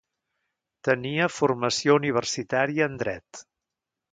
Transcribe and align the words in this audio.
Tenia 0.87 1.27
formació 1.35 1.99
universitària 1.99 2.89
en 2.93 2.97
dret. 3.03 3.45